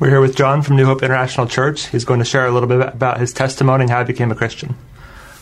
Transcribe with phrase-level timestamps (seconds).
[0.00, 1.88] We're here with John from New Hope International Church.
[1.88, 4.34] He's going to share a little bit about his testimony and how he became a
[4.34, 4.74] Christian.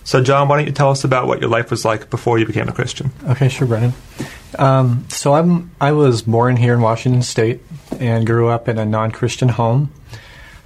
[0.03, 2.45] So, John, why don't you tell us about what your life was like before you
[2.45, 3.13] became a Christian?
[3.29, 3.93] Okay, sure, Brennan.
[4.59, 7.61] Um, so I'm I was born here in Washington State
[8.01, 9.93] and grew up in a non-Christian home.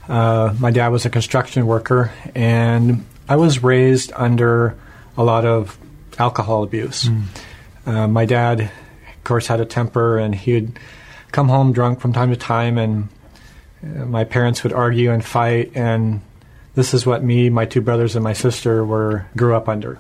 [0.08, 4.74] Uh, my dad was a construction worker, and I was raised under
[5.18, 5.76] a lot of
[6.18, 7.10] alcohol abuse.
[7.10, 7.24] Mm.
[7.84, 10.78] Uh, my dad, of course, had a temper, and he'd
[11.30, 13.10] come home drunk from time to time, and
[13.82, 16.20] my parents would argue and fight, and
[16.74, 19.98] this is what me, my two brothers, and my sister were grew up under: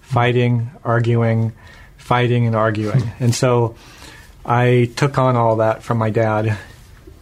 [0.00, 1.52] fighting, arguing,
[1.96, 3.10] fighting, and arguing.
[3.20, 3.76] and so,
[4.44, 6.58] I took on all that from my dad,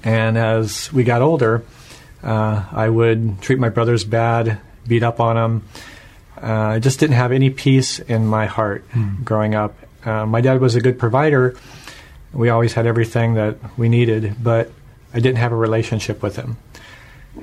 [0.03, 1.65] and as we got older,
[2.23, 5.69] uh, I would treat my brothers bad, beat up on them.
[6.43, 9.25] Uh, I just didn't have any peace in my heart mm.
[9.25, 9.77] growing up.
[10.05, 11.55] Uh, my dad was a good provider.
[12.33, 14.73] We always had everything that we needed, but
[15.15, 16.57] I didn't have a relationship with him.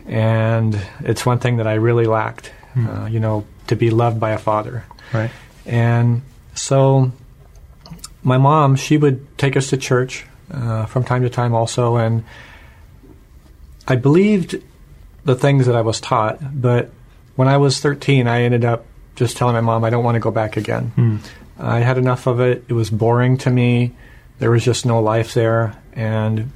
[0.06, 3.12] And it's one thing that I really lacked, mm.
[3.12, 4.86] you know, to be loved by a father.
[5.14, 5.32] Right.
[5.66, 6.22] And
[6.54, 7.12] so
[8.24, 12.24] my mom, she would take us to church uh, from time to time also, and
[13.88, 14.62] I believed
[15.26, 16.92] the things that I was taught, but
[17.36, 20.20] when I was 13, I ended up just telling my mom I don't want to
[20.20, 20.92] go back again.
[20.96, 21.20] Mm.
[21.60, 22.64] I had enough of it.
[22.68, 23.96] It was boring to me.
[24.40, 26.52] There was just no life there, and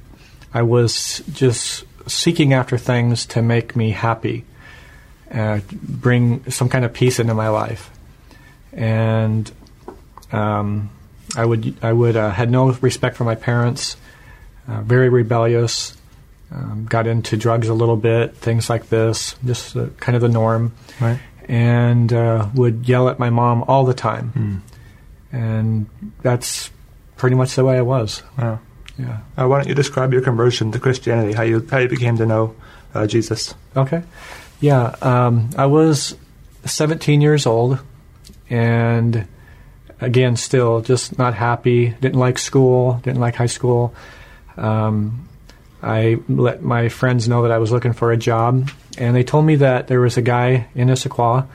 [0.54, 4.44] I was just seeking after things to make me happy,
[5.32, 7.90] uh, bring some kind of peace into my life,
[8.72, 9.50] and
[10.30, 10.90] um,
[11.36, 13.96] I would I would uh, had no respect for my parents,
[14.68, 15.96] uh, very rebellious,
[16.52, 20.28] um, got into drugs a little bit, things like this, just uh, kind of the
[20.28, 21.18] norm, right.
[21.48, 24.62] and uh, would yell at my mom all the time,
[25.32, 25.36] mm.
[25.36, 25.86] and
[26.22, 26.70] that's
[27.16, 28.22] pretty much the way I was.
[28.38, 28.60] Wow.
[28.98, 29.20] Yeah.
[29.36, 31.32] Uh, why don't you describe your conversion to Christianity?
[31.32, 32.54] How you how you became to know
[32.94, 33.54] uh, Jesus?
[33.76, 34.02] Okay.
[34.60, 34.94] Yeah.
[35.02, 36.16] Um, I was
[36.64, 37.80] 17 years old,
[38.48, 39.26] and
[40.00, 41.90] again, still just not happy.
[42.00, 43.00] Didn't like school.
[43.02, 43.94] Didn't like high school.
[44.56, 45.28] Um,
[45.82, 49.44] I let my friends know that I was looking for a job, and they told
[49.44, 51.46] me that there was a guy in Issaquah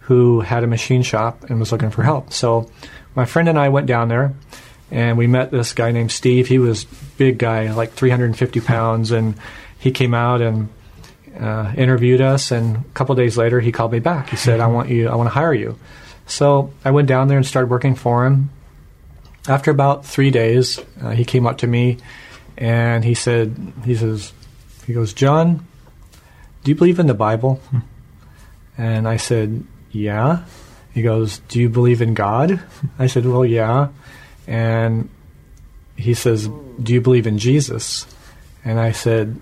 [0.00, 2.32] who had a machine shop and was looking for help.
[2.32, 2.70] So
[3.14, 4.34] my friend and I went down there
[4.94, 6.46] and we met this guy named Steve.
[6.46, 6.84] He was
[7.18, 9.34] big guy, like 350 pounds, and
[9.76, 10.68] he came out and
[11.36, 12.52] uh, interviewed us.
[12.52, 14.30] And a couple days later, he called me back.
[14.30, 15.08] He said, "I want you.
[15.08, 15.76] I want to hire you."
[16.26, 18.50] So I went down there and started working for him.
[19.48, 21.98] After about three days, uh, he came up to me
[22.56, 24.32] and he said, "He says,
[24.86, 25.66] he goes, John,
[26.62, 27.60] do you believe in the Bible?"
[28.78, 30.44] And I said, "Yeah."
[30.92, 32.60] He goes, "Do you believe in God?"
[32.98, 33.88] I said, "Well, yeah."
[34.46, 35.08] And
[35.96, 36.48] he says,
[36.82, 38.06] "Do you believe in Jesus?"
[38.64, 39.38] And I said,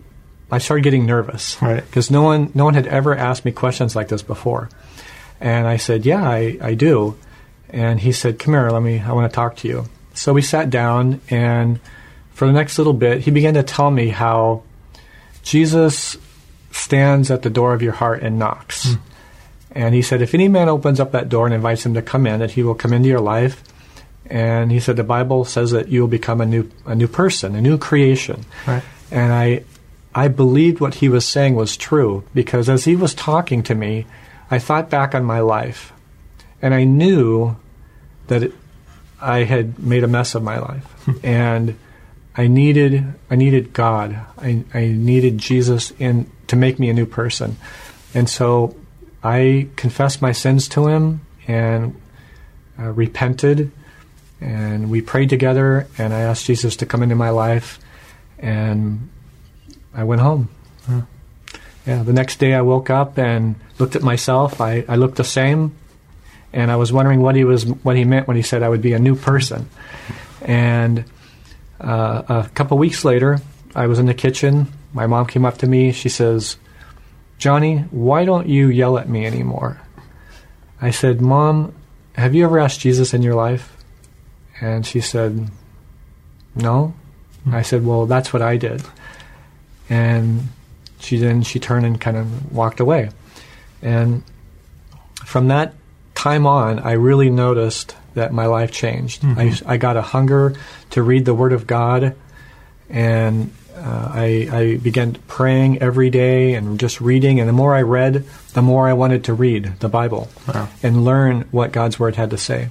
[0.51, 1.85] I started getting nervous Right.
[1.85, 4.69] because no one no one had ever asked me questions like this before,
[5.41, 7.17] and I said, "Yeah, I, I do."
[7.71, 9.01] And he said, "Come here, let me.
[9.01, 11.81] I want to talk to you." So we sat down, and
[12.35, 14.63] for the next little bit, he began to tell me how
[15.43, 16.17] Jesus
[16.71, 18.89] stands at the door of your heart and knocks.
[18.89, 18.99] Mm.
[19.75, 22.27] And he said, if any man opens up that door and invites him to come
[22.27, 23.63] in, that he will come into your life
[24.27, 27.61] and he said the Bible says that you'll become a new a new person, a
[27.61, 28.45] new creation.
[28.67, 28.83] Right.
[29.11, 29.65] And I
[30.15, 34.07] I believed what he was saying was true because as he was talking to me,
[34.51, 35.93] I thought back on my life,
[36.61, 37.57] and I knew
[38.27, 38.53] that it,
[39.21, 40.87] I had made a mess of my life,
[41.25, 41.77] and
[42.37, 44.19] I needed I needed God.
[44.39, 47.57] I, I needed Jesus in to make me a new person,
[48.15, 48.77] and so
[49.23, 52.01] I confessed my sins to him and
[52.79, 53.71] uh, repented
[54.43, 57.79] and we prayed together and I asked Jesus to come into my life
[58.39, 59.09] and
[59.95, 60.49] I went home.
[60.87, 61.03] Huh.
[61.87, 64.61] Yeah, the next day I woke up and looked at myself.
[64.61, 65.77] I, I looked the same
[66.53, 68.83] and I was wondering what he was what he meant when he said I would
[68.83, 69.69] be a new person.
[70.43, 71.05] And
[71.81, 73.41] uh, a couple weeks later,
[73.75, 74.73] I was in the kitchen.
[74.93, 75.93] My mom came up to me.
[75.93, 76.57] She says,
[77.39, 79.81] "Johnny, why don't you yell at me anymore?"
[80.81, 81.75] I said, "Mom,
[82.15, 83.77] have you ever asked Jesus in your life?"
[84.63, 85.51] And she said,
[86.55, 86.95] No.
[87.41, 87.55] Mm-hmm.
[87.55, 88.83] I said, Well, that's what I did.
[89.91, 90.49] And
[91.01, 93.11] she then she turned and kind of walked away.
[93.83, 94.23] And
[95.27, 95.75] from that
[96.15, 99.23] time on, I really noticed that my life changed.
[99.23, 99.69] Mm-hmm.
[99.69, 100.55] I, I got a hunger
[100.91, 102.15] to read the Word of God,
[102.89, 107.41] and uh, I, I, began praying every day and just reading.
[107.41, 110.69] And the more I read, the more I wanted to read the Bible wow.
[110.83, 112.69] and learn what God's Word had to say.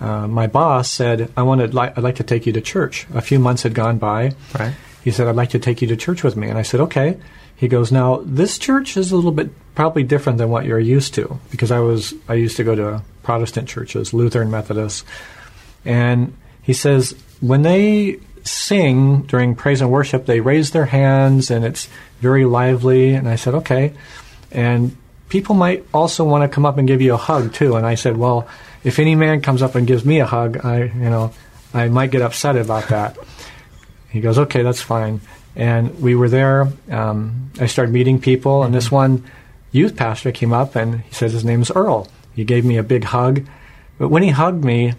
[0.00, 3.20] Uh, my boss said, "I wanted, li- I'd like to take you to church." A
[3.20, 4.74] few months had gone by, right.
[5.04, 6.48] he said, I'd like to take you to church with me.
[6.48, 7.18] And I said, okay.
[7.56, 11.14] He goes, now, this church is a little bit probably different than what you're used
[11.14, 15.04] to because I was, I used to go to Protestant churches, Lutheran Methodist.
[15.84, 21.64] And he says, when they sing during praise and worship, they raise their hands and
[21.64, 21.88] it's
[22.20, 23.14] very lively.
[23.14, 23.92] And I said, okay.
[24.50, 24.96] And
[25.28, 27.76] people might also want to come up and give you a hug too.
[27.76, 28.48] And I said, well,
[28.84, 31.32] if any man comes up and gives me a hug, I, you know,
[31.72, 33.18] I might get upset about that.
[34.10, 35.20] he goes, okay, that's fine.
[35.56, 36.68] And we were there.
[36.90, 39.24] Um, I started meeting people, and this one
[39.72, 42.08] youth pastor came up and he said his name is Earl.
[42.34, 43.46] He gave me a big hug.
[43.98, 44.94] But when he hugged me,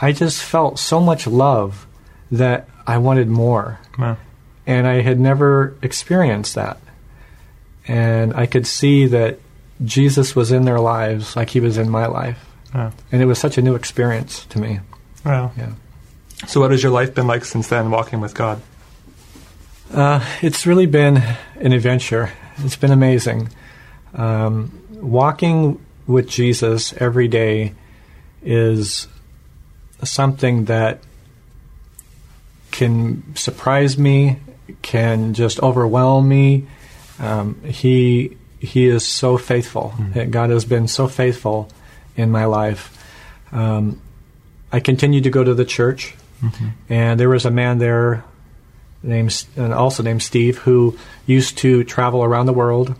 [0.00, 1.86] I just felt so much love
[2.30, 3.78] that I wanted more.
[3.98, 4.18] Wow.
[4.66, 6.78] And I had never experienced that.
[7.86, 9.38] And I could see that
[9.84, 12.38] Jesus was in their lives like he was in my life.
[12.74, 12.92] Wow.
[13.10, 14.80] And it was such a new experience to me.
[15.24, 15.52] Wow.
[15.56, 15.72] Yeah.
[16.46, 18.60] So, what has your life been like since then, walking with God?
[19.92, 21.22] Uh, it's really been
[21.60, 22.32] an adventure.
[22.58, 23.50] It's been amazing.
[24.14, 27.74] Um, walking with Jesus every day
[28.42, 29.06] is
[30.02, 31.00] something that
[32.70, 34.38] can surprise me,
[34.80, 36.66] can just overwhelm me.
[37.18, 39.94] Um, he he is so faithful.
[39.96, 40.30] Mm-hmm.
[40.30, 41.68] God has been so faithful
[42.16, 42.96] in my life.
[43.52, 44.00] Um,
[44.72, 46.68] I continued to go to the church, Mm-hmm.
[46.88, 48.24] and there was a man there
[49.04, 52.96] named and also named Steve who used to travel around the world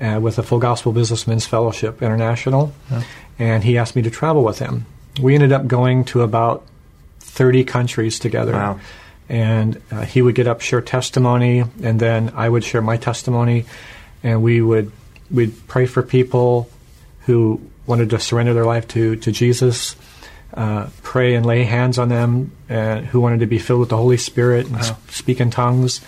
[0.00, 3.02] uh, with the Full Gospel Businessmen's Fellowship International, Yeah.
[3.38, 4.86] and he asked me to travel with him.
[5.20, 6.64] We ended up going to about
[7.18, 8.52] thirty countries together.
[8.52, 8.80] Wow.
[9.28, 13.66] And uh, he would get up, share testimony, and then I would share my testimony,
[14.22, 14.90] and we would
[15.30, 16.68] we'd pray for people
[17.26, 17.60] who
[17.90, 19.96] wanted to surrender their life to to Jesus,
[20.54, 23.96] uh, pray and lay hands on them, uh, who wanted to be filled with the
[23.98, 26.00] Holy Spirit and s- speak in tongues,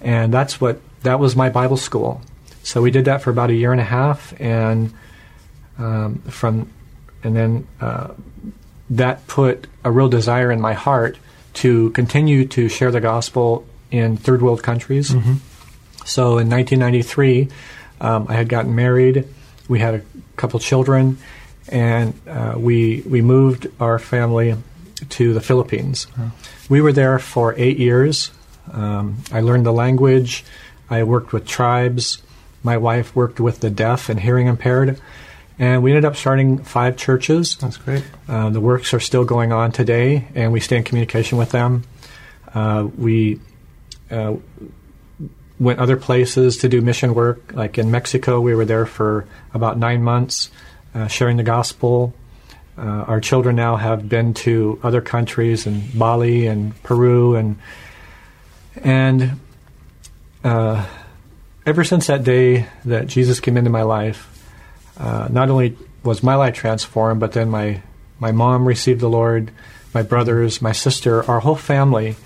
[0.00, 2.20] and that's what that was my Bible school.
[2.62, 4.92] So we did that for about a year and a half, and
[5.78, 6.70] um, from
[7.22, 8.08] and then uh,
[8.90, 11.18] that put a real desire in my heart
[11.54, 15.10] to continue to share the gospel in third world countries.
[16.04, 17.48] So in 1993,
[18.00, 19.26] um, I had gotten married.
[19.68, 20.02] We had a
[20.36, 21.18] couple children,
[21.68, 24.56] and uh, we we moved our family
[25.10, 26.06] to the Philippines.
[26.68, 28.30] We were there for eight years.
[28.72, 30.44] Um, I learned the language.
[30.90, 32.22] I worked with tribes.
[32.62, 35.00] My wife worked with the deaf and hearing impaired.
[35.58, 37.56] And we ended up starting five churches.
[37.56, 38.04] That's great.
[38.28, 41.84] Uh, the works are still going on today, and we stay in communication with them.
[42.52, 43.40] Uh, we
[44.10, 44.34] uh,
[45.58, 48.40] went other places to do mission work, like in Mexico.
[48.40, 50.50] We were there for about nine months,
[50.94, 52.14] uh, sharing the gospel.
[52.76, 57.56] Uh, our children now have been to other countries in Bali and Peru, and
[58.82, 59.40] and
[60.42, 60.84] uh,
[61.64, 64.28] ever since that day that Jesus came into my life,
[64.98, 67.80] uh, not only was my life transformed, but then my
[68.18, 69.52] my mom received the Lord,
[69.94, 72.16] my brothers, my sister, our whole family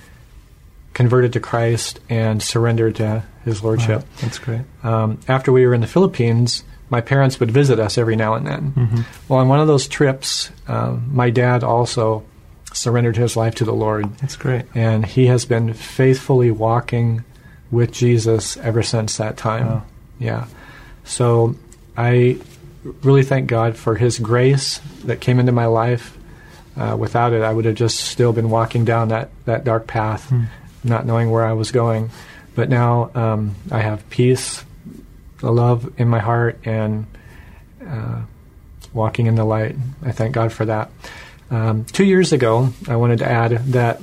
[0.95, 4.01] converted to Christ and surrendered to His Lordship.
[4.01, 4.07] Wow.
[4.21, 4.63] That's great.
[4.83, 8.47] Um, after we were in the Philippines, my parents would visit us every now and
[8.47, 9.05] then.
[9.29, 12.25] Well, on one of those trips, um, my dad also
[12.73, 14.65] surrendered his life to the Lord, That's great.
[14.75, 17.25] and he has been faithfully walking
[17.71, 19.67] with Jesus ever since that time.
[19.67, 19.83] Wow.
[20.19, 20.47] Yeah.
[21.05, 21.57] So
[21.97, 22.39] I
[23.03, 26.17] really thank God for His grace that came into my life.
[26.77, 30.33] Uh, without it, I would have just still been walking down that, that dark path,
[30.85, 32.11] not knowing where I was going.
[32.55, 34.65] But now um, I have peace,
[35.43, 37.07] a love in my heart, and
[37.87, 38.23] uh,
[38.93, 39.77] walking in the light.
[40.05, 40.91] I thank God for that.
[41.51, 44.01] Um, two years ago, I wanted to add that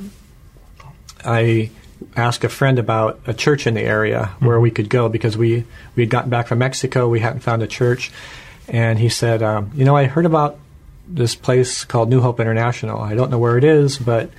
[1.24, 1.70] I
[2.16, 5.66] asked a friend about a church in the area where we could go because we
[5.96, 8.12] we had gotten back from Mexico, we hadn't found a church,
[8.68, 10.58] and he said, um, "You know, I heard about
[11.08, 13.02] this place called New Hope International.
[13.02, 14.30] I don't know where it is, but."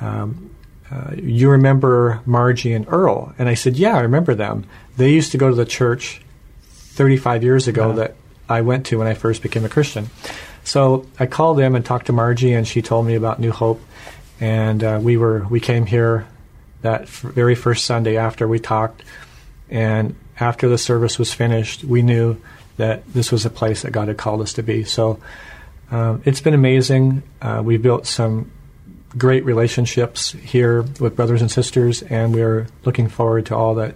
[0.00, 0.49] Um,
[0.90, 3.34] uh, you remember Margie and Earl?
[3.38, 4.64] And I said, Yeah, I remember them.
[4.96, 6.20] They used to go to the church
[6.62, 7.94] 35 years ago Yeah.
[7.96, 8.14] that
[8.48, 10.10] I went to when I first became a Christian.
[10.64, 13.80] So I called them and talked to Margie, and she told me about New Hope.
[14.40, 16.26] And uh, we were we came here
[16.82, 19.02] that f- very first Sunday after we talked,
[19.70, 22.36] and after the service was finished, we knew
[22.78, 24.84] that this was a place that God had called us to be.
[24.84, 25.20] So
[25.90, 27.22] um, it's been amazing.
[27.42, 28.50] Uh, we built some
[29.16, 33.94] great relationships here with brothers and sisters, and we're looking forward to all that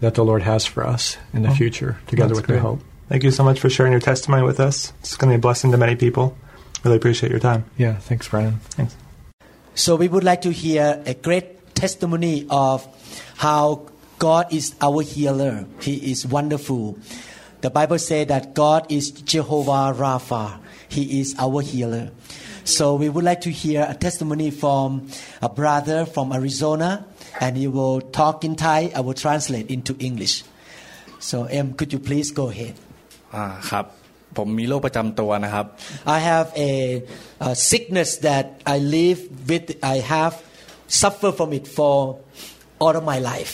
[0.00, 2.56] that the Lord has for us in the Oh, future, together with great.
[2.56, 2.80] New Hope.
[3.10, 4.94] Thank you so much for sharing your testimony with us.
[5.00, 6.36] It's going to be a blessing to many people.
[6.84, 7.64] Really appreciate your time.
[7.76, 8.60] Yeah, thanks, Brennan.
[8.70, 8.96] Thanks.
[9.74, 12.86] So we would like to hear a great testimony of
[13.36, 15.66] how God is our healer.
[15.80, 16.98] He is wonderful.
[17.60, 20.60] The Bible says that God is Jehovah Rapha.
[20.88, 22.10] He is our healer.
[22.63, 24.87] So we would like to hear a testimony from
[25.41, 27.05] a brother from Arizona,
[27.39, 28.91] and he will talk in Thai.
[28.95, 30.43] I will translate into English.
[31.19, 32.75] So, Em, could you please go ahead?
[33.35, 33.85] อ่าครับ
[34.37, 35.65] ผมมีโรคประจำตัวนะครับ
[36.15, 36.71] I have a,
[37.49, 39.65] a sickness that I live with.
[39.93, 40.33] I have
[41.01, 41.95] suffered from it for
[42.83, 43.53] all of my life.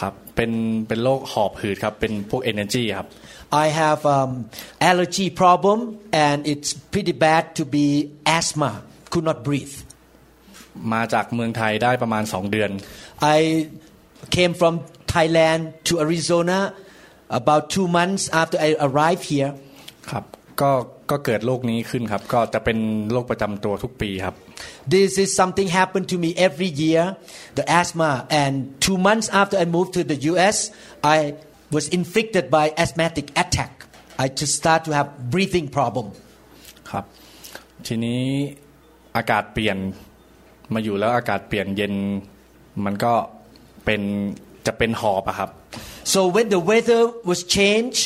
[0.00, 0.52] ครับ เป็น
[0.88, 3.08] เป็นโรคหอบหืดครับ เป็นพวก energy ครับ
[3.64, 4.30] I have um,
[4.90, 5.78] allergy problem
[6.12, 7.86] and it's pretty bad to be
[8.26, 8.82] asthma.
[9.12, 9.76] Could not breathe.
[10.94, 12.70] มาจากเมืองไทยได้ประมาณ 2 เดือน
[13.36, 13.38] I
[14.36, 14.74] came from
[15.14, 16.58] Thailand to Arizona
[17.40, 19.50] about two months after I arrived here.
[20.10, 20.24] ครับ
[20.60, 20.70] ก็
[21.10, 22.78] ก็เกิดโรคนี้ขึ้นครับ ก็จะเป็น
[23.12, 24.34] โรคประจำตัวทุกปีครับ
[24.94, 27.16] This is something happened to me every year,
[27.58, 28.10] the asthma.
[28.42, 28.54] And
[28.86, 30.56] two months after I moved to the U.S.,
[31.16, 31.18] I
[31.76, 33.72] was infected by asthmatic attack.
[34.18, 36.06] I just start to have breathing problem.
[36.90, 37.04] ครับ
[37.86, 38.22] ทีนี้
[39.16, 39.76] อากาศเปลี่ยน
[40.74, 41.94] มาอยู่แล้วอากาศเปลี่ยนเย็น
[42.84, 43.12] มันก็
[43.84, 44.02] เป็น
[44.66, 45.50] จะเป็นหอบอะครับ
[46.12, 47.00] So when the weather
[47.30, 48.02] was changed,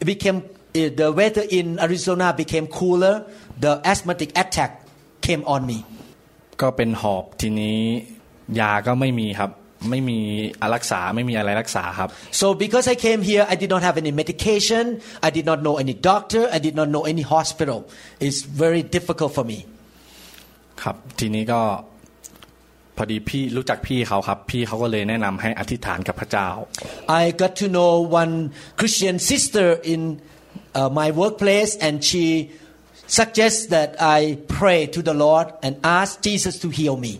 [0.00, 0.38] it became
[0.80, 3.14] eh, the weather in Arizona became cooler.
[3.64, 4.70] The asthmatic attack
[5.26, 5.78] came on me.
[6.60, 7.78] ก็เป็นหอบทีนี้
[8.60, 9.50] ยาก็ไม่มีครับ
[9.89, 10.19] ไม่มี
[10.75, 12.09] รักษาไม่มีอะไรรักษาครับ
[12.39, 14.85] So because I came here, I did not have any medication.
[15.27, 16.43] I did not know any doctor.
[16.57, 17.79] I did not know any hospital.
[18.25, 19.59] It's very difficult for me.
[20.81, 21.61] ครับทีนี้ก็
[22.97, 26.49] พอดีพี่รู้จักพี่เขาครับ พี่เขาก็เลยแนะนำให้อธิษฐานกับพระเจ้า
[27.21, 28.33] I got to know one
[28.79, 30.01] Christian sister in
[30.79, 32.25] uh, my workplace, and she
[33.07, 34.19] suggests that I
[34.59, 37.13] pray to the Lord and ask Jesus to heal me.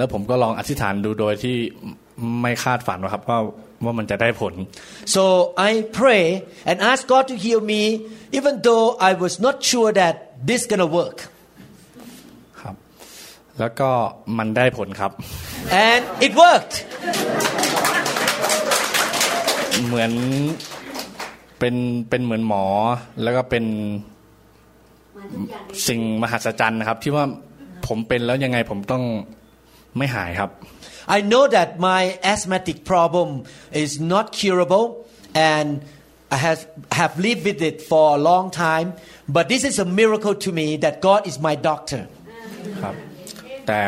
[0.00, 1.56] ครับแล้วผมก็ลองอธิษฐานดูโดยที่
[2.42, 3.38] ไม่คาดฝันนะครับว่า
[3.84, 4.54] ว่ามันจะได้ผล
[5.14, 5.24] So
[5.68, 6.24] I pray
[6.68, 7.82] and ask God to heal me,
[8.38, 10.14] even though I was not sure that
[10.48, 11.18] this gonna work.
[12.60, 12.74] ครับ
[13.58, 13.90] แล้วก็
[14.38, 15.12] มันได้ผลครับ
[15.88, 16.74] And it worked.
[19.86, 20.12] เหมือน
[21.58, 21.74] เป็น
[22.08, 22.64] เป็นเหมือนหมอ
[23.22, 23.64] แล้วก็เป็น
[25.86, 27.24] สิ่งมหัศจรรย์นะครับ ที่ว่า
[27.86, 29.04] ผมเป็นแล้วยังไงผมต้อง
[29.97, 30.49] ไม่หายครับ
[31.17, 32.01] I know that my
[32.33, 33.27] asthmatic problem
[33.83, 34.85] is not curable
[35.53, 35.67] and
[36.35, 38.93] I have, have lived with it for a long time.
[39.27, 42.01] But this is a miracle to me that God is my doctor.
[42.83, 42.95] ครับ
[43.67, 43.81] แต่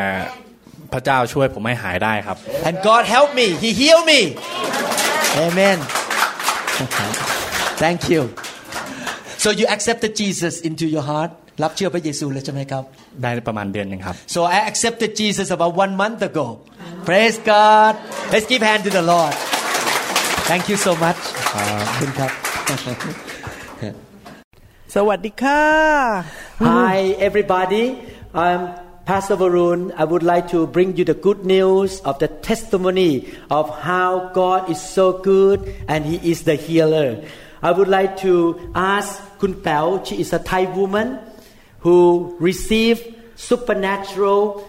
[0.94, 3.48] พระเจ้าช่วยผมให้หายได้ครับ And God helped me.
[3.64, 4.22] He healed me.
[5.48, 5.78] Amen.
[7.84, 8.22] Thank you.
[9.44, 11.32] So you accepted Jesus into your heart
[11.64, 12.84] รับเชื่อพระเยซูแล้วใช่ไหมครับ
[13.24, 16.46] ได้ประมาณเดือนหนึ่งครับ So I accepted Jesus about one month ago.
[17.10, 17.94] Praise God.
[18.34, 19.34] Let's give hand to the Lord.
[20.50, 21.20] Thank you so much.
[21.54, 22.32] ขอ บคุณครับ
[24.96, 25.64] สวัสดีค่ะ
[26.70, 27.86] Hi everybody.
[28.46, 28.62] I'm
[29.10, 29.80] Pastor Varun.
[30.02, 33.12] I would like to bring you the good news of the testimony
[33.58, 34.10] of how
[34.42, 35.58] God is so good
[35.92, 37.10] and He is the healer.
[37.68, 38.34] I would like to
[38.96, 39.10] ask
[39.42, 41.08] Kun Pao, she is a Thai woman
[41.82, 43.04] who received
[43.36, 44.68] supernatural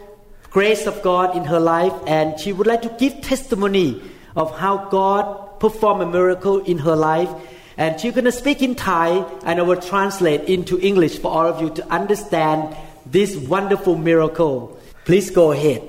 [0.50, 4.00] grace of God in her life and she would like to give testimony
[4.36, 5.24] of how God
[5.60, 7.30] performed a miracle in her life
[7.76, 9.08] and she's going to speak in Thai
[9.44, 14.78] and I will translate into English for all of you to understand this wonderful miracle.
[15.04, 15.82] Please go ahead.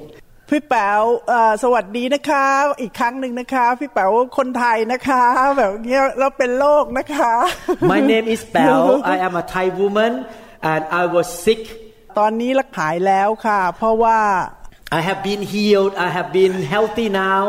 [0.54, 2.46] พี่แป๋วเอ่อสวัสดีนะคะ
[2.82, 5.24] อีกครั้งหนึ่งนะคะ พี่แป๋วคนไทยนะคะ
[5.58, 7.34] แบบเนี้ยแล้วเป็นโรคนะคะ
[7.92, 8.82] My name is Bao.
[9.14, 10.14] I am a Thai woman
[10.72, 11.62] and I was sick.
[12.20, 14.20] ตอนนี้รักหายแล้วค่ะ เพราะว่า
[15.00, 15.94] I have been healed.
[16.08, 17.44] I have been healthy now.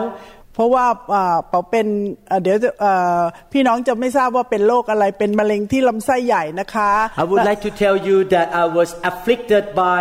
[0.55, 1.87] เพราะว่าเอ่อเป๋าเป็น
[2.29, 3.21] เอ่อเดี๋ยวจะเอ่อ
[3.53, 6.91] พี่น้องจะไม่ทราบว่าเป็นโรคอะไรเป็นมะเร็งที่ลำไส้ใหญ่นะคะ
[7.23, 10.01] I would like to tell you that I was afflicted by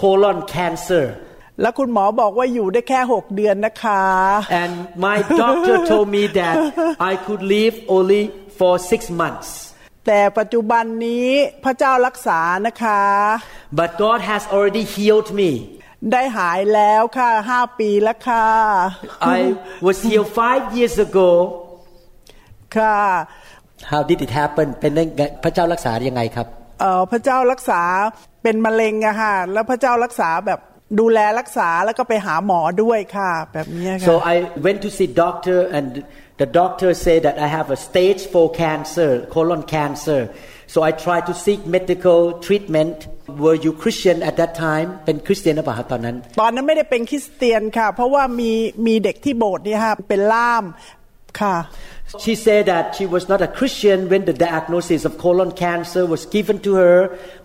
[0.00, 1.04] colon cancer.
[1.60, 4.02] แล้วคุณหมอบอกว่าอยู่ได้แค่หกเดือนนะคะ
[4.62, 4.72] And
[5.06, 6.54] my doctor told me that
[7.10, 8.22] I could live only
[8.58, 9.48] for six months.
[10.07, 11.29] แต่ปัจจุบันนี้
[11.63, 13.01] พระเจ้ารักษานะคะ
[13.79, 15.51] But God has already healed me.
[16.11, 18.45] ได้หายแล้วค่ะห้าปีแล้วค่ะ
[19.37, 19.39] I
[19.87, 21.29] was healed five years ago.
[22.77, 22.97] ค่ะ
[23.91, 26.47] How did it happen เป็นได้ไงพระเจ้ารักษายังไงครับ
[26.81, 27.81] เอ่อพระเจ้ารักษา
[28.43, 30.59] เป็นมะเร็งอะค่ะแล้วพระเจ้ารักษาแบบ
[30.99, 34.35] ดูแลรักษาแล้วก็ไปหาหมอด้วยค่ะ แบบเนี้ยค่ะ So I
[34.65, 35.89] went to see doctor and
[36.38, 40.20] the doctor said that I have a stage 4 cancer, colon cancer.
[40.66, 43.06] So I tried to seek medical treatment.
[43.28, 44.88] Were you Christian at that time?
[45.06, 48.52] เป็นคริสเตียนหรือเปล่าครับตอนนั้น ตอนนั้นไม่ได้เป็นคริสเตียนค่ะ เพราะว่ามี
[48.86, 50.64] มีเด็กที่โบสถ์เนี่ยค่ะเป็นล่าม
[51.40, 51.56] ค่ะ
[52.24, 56.22] She said that she was not a Christian when the diagnosis of colon cancer was
[56.36, 56.98] given to her,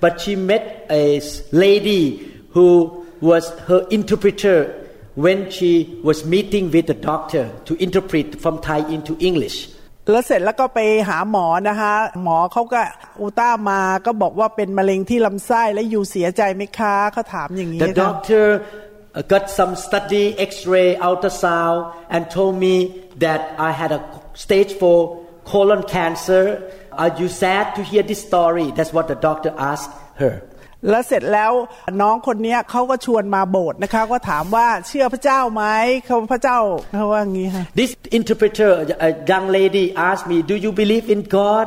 [0.04, 0.64] but she met
[1.04, 1.22] a
[1.66, 2.04] lady
[2.56, 2.68] who
[3.22, 4.58] was her interpreter
[5.26, 5.72] when she
[6.08, 9.58] was meeting with the doctor to interpret from Thai into English.
[10.12, 10.80] แล้วเสร็จแล้วก็ไป
[11.10, 11.94] หาหมอนะคะ
[12.24, 12.82] หมอเขาก็
[13.22, 18.46] อุลต้ามาก็บอกว่าเป็นมะเร็งที่ลำไส้แล้วอยู่เสียใจไหมคะเขาถามอย่างนี้ The ค่ะ doctor
[19.18, 21.80] uh, got some study, X-ray, ultrasound,
[22.14, 22.76] and told me
[23.26, 24.02] that I had a
[24.46, 26.44] stage 4 colon cancer.
[27.04, 28.68] Are you sad to hear this story?
[28.78, 29.92] That's what the doctor asked
[30.22, 30.34] her.
[30.89, 31.53] แล้วเสร็จแล้ว
[32.01, 35.65] น้องคนนี้เขาก็ชวนมาโบสถ์นะคะก็ถามว่าเชื่อพระเจ้าไหม
[36.07, 36.59] เขาพระเจ้า
[36.95, 38.71] เขาว่างี้ค่ะ This interpreter,
[39.09, 41.67] a young lady, asked me, "Do you believe in God?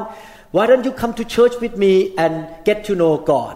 [0.55, 1.93] Why don't you come to church with me
[2.23, 2.33] and
[2.67, 3.55] get to know God?"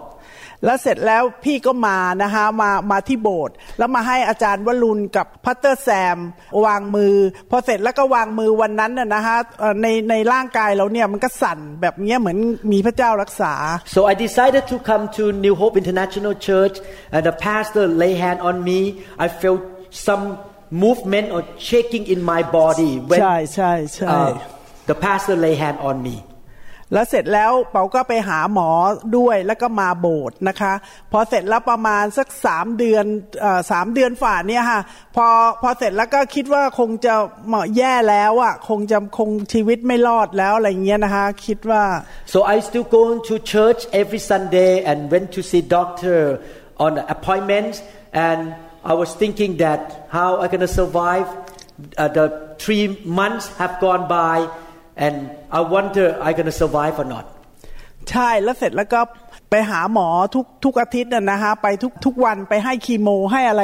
[0.65, 6.17] แล้วเสร็จแล้วพี่ก็มานะคะมามาที่โบสถ์แล้วมาให้อาจารย์วรุณกับพัตเตอร์แซม
[6.65, 7.15] วางมือ
[7.49, 12.37] พอเสร็จแล้วก็วางมือวันนั้นน่ะนะคะเอ่อในในร่างกายเราเนี่ยมันก็สั่นแบบเนี้ยเหมือน
[12.71, 13.53] มีพระเจ้ารักษา
[13.95, 16.75] So I decided to come to New Hope International Church,
[17.15, 18.79] and the pastor lay hand on me.
[19.25, 19.61] I felt
[20.07, 20.23] some
[20.85, 24.31] movement or shaking in my body when ใช่ใช่ใช่ uh,
[24.89, 26.15] the pastor lay hand on me.
[26.93, 28.69] แล้วเสร็จแล้วเปาก็ไปหาหมอ
[29.17, 30.73] ด้วยแล้วก็มาโบสถ์นะคะ
[31.11, 33.05] พอเสร็จแล้วประมาณสักสามเดือน
[33.71, 34.81] สามเดือนฝ่าเนี่ยค่ะ
[35.15, 35.27] พอ
[35.61, 37.13] พอเสร็จแล้วก็คิดว่าคงจะ
[37.77, 41.83] แย่แล้วอะคงจะคงชีวิตไม่รอดแล้วอะไรเงี้ยนะคะคิดว่า
[42.33, 46.19] So I still going to church every Sunday and went to see doctor
[46.85, 47.75] on appointments,
[48.29, 48.41] and
[48.91, 49.81] I was thinking that
[50.17, 51.27] how I gonna survive.
[51.97, 52.25] Uh, the
[52.63, 54.35] three months have gone by,
[55.05, 55.15] and
[55.57, 57.25] I wonder I gonna survive or not.
[58.11, 59.01] ใช่แล้วเสร็จแล้วก็
[59.51, 63.63] ไปหาหมอทุกทุกอาทิตย์น่ะนะคะไปทุกทุกวันไปให้คีโมให้อะไร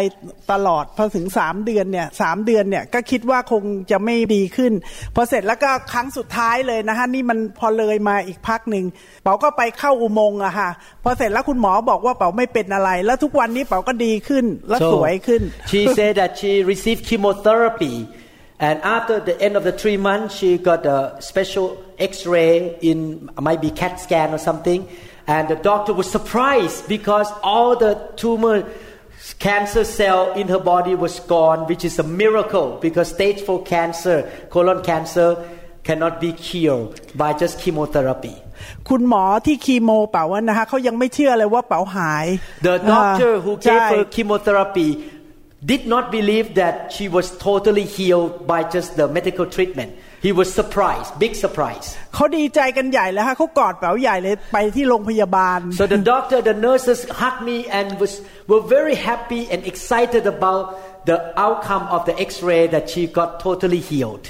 [0.51, 4.73] ตลอดพอถึงสามเดือนเนี่ยสามเดือนเนี่ยก็คิดว่าคงจะไม่ดีขึ้น
[5.15, 8.85] พอเสร็จแล้วก็ครั้งสุดท้ายเลยนะคะนี่มันพอเลยมาอีกพักหนึ่ง
[9.23, 10.69] เป๋าก็ไปเข้าอุโมงค์อะค่ะ
[11.03, 17.93] พอเสร็จแล้วคุณหมอบอกว่าเป๋าไม่เป็นอะไร แล้วทุกวันนี้เป๋าก็ดีขึ้นและสวยขึ้น she said that she received chemotherapy,
[18.58, 21.66] and after the end of the three months, she got a special
[21.98, 24.86] X-ray in might be CAT scan or something,
[25.26, 28.56] and the doctor was surprised because all the tumor
[29.38, 34.30] cancer cell in her body was gone, which is a miracle because stage four cancer,
[34.50, 35.28] colon cancer,
[35.82, 38.36] cannot be cured by just chemotherapy.
[38.88, 42.26] คุณหมอที่คีโมเป๋าอะนะคะเขายังไม่เชื่อเลยว่าเป๋าหาย
[42.66, 44.88] The doctor อ่า who ใช่ gave her chemotherapy
[45.72, 49.90] did not believe that she was totally healed by just the medical treatment.
[50.26, 51.86] He was surprised, big surprise.
[52.14, 58.12] เขาดีใจกันใหญ่แล้วฮะเขากอดเป๋าใหญ่เลยไปที่โรงพยาบาล So the doctor, the nurses hugged me and was
[58.50, 60.64] were very happy and excited about
[61.10, 64.24] the outcome of the X-ray that she got totally healed.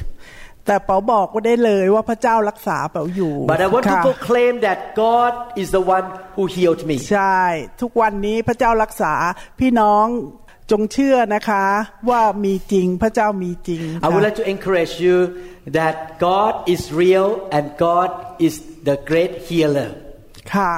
[0.66, 6.96] แต่เป๋าบอกว่าได้เลยว่าพระเจ้ารักษาเป๋าอยู่ But I want to ค่ะ proclaim that God is the one who healed me.
[7.12, 7.42] ใช่
[7.82, 9.12] ทุกวันนี้พระเจ้ารักษา
[9.60, 10.06] พี่น้อง
[10.71, 11.65] จงเชื่อนะคะ
[12.09, 15.17] ว่ามีจริงพระเจ้ามีจริง I would like to encourage you
[15.77, 15.95] that
[16.27, 18.09] God is real and God
[18.47, 18.53] is
[18.87, 19.89] the great healer.
[20.55, 20.73] ค่ะ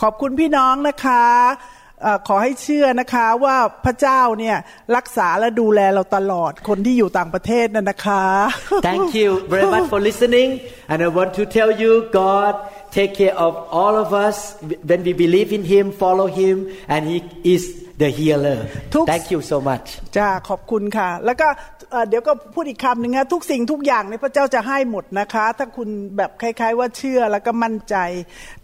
[0.00, 1.24] ขอบคุณพี่น้องนะคะ
[2.02, 4.56] เอ่อขอให้เชื่อนะคะว่าพระเจ้าเนี่ย
[4.96, 8.24] รักษาและดูแลเราตลอดคนที่อยู่ต่างประเทศนั่นนะคะ
[8.90, 10.48] Thank you very much for listening.
[10.90, 12.54] And I want to tell you, God
[12.98, 14.36] take care of all of us
[14.90, 16.56] when we believe in Him, follow Him,
[16.94, 17.18] and He
[17.54, 17.62] is
[18.02, 18.58] the healer.
[18.92, 19.86] Tooks- Thank you so much.
[20.16, 21.48] จ้าขอบคุณค่ะ แล้วก็
[21.92, 27.96] เอ่อเดี๋ยวก็พูดอีกคำหนึ่งนะทุกสิ่งทุกอย่างในยพระเจ้าจะให้หมดนะคะ ถ้าคุณแบบคล้าย ๆ ว่าเชื่อแล้วก็มั่นใจ